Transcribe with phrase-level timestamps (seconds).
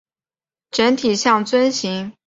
[0.71, 2.11] 整体像樽形。